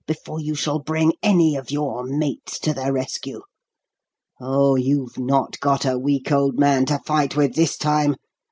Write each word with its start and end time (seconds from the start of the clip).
before 0.07 0.39
you 0.41 0.55
shall 0.55 0.79
bring 0.79 1.13
any 1.21 1.55
of 1.55 1.69
your 1.69 2.03
mates 2.03 2.57
to 2.57 2.73
the 2.73 2.91
rescue. 2.91 3.39
Oh, 4.39 4.75
you've 4.75 5.19
not 5.19 5.59
got 5.59 5.85
a 5.85 5.95
weak 5.99 6.31
old 6.31 6.57
man 6.57 6.87
to 6.87 6.97
fight 7.05 7.35
with 7.35 7.53
this 7.53 7.77
time! 7.77 8.15